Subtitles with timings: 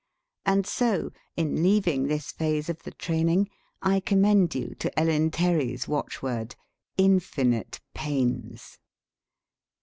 [0.47, 3.51] And so, in leaving this phase of the training,
[3.83, 6.55] I commend you to Ellen Terry's watchword,
[6.97, 8.79] "infinite pains."